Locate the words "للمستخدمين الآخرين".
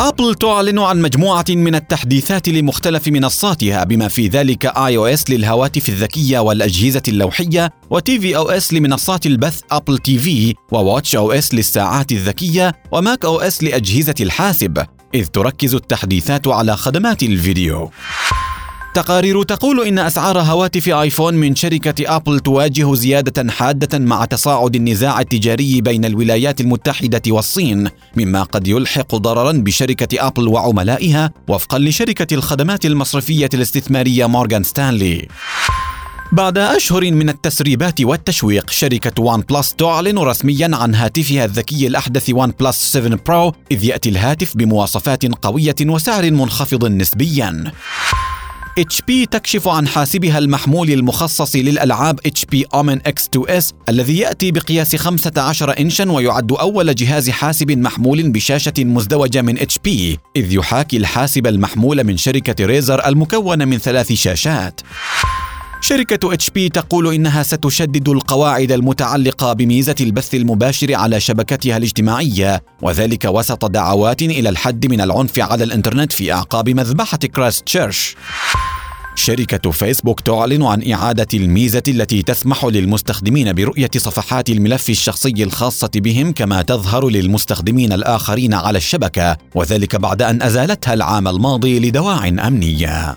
87.08-88.54